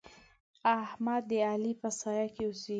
احمد 0.81 1.23
د 1.29 1.31
علي 1.49 1.73
په 1.81 1.89
سايه 1.99 2.27
کې 2.33 2.43
اوسېږي. 2.47 2.69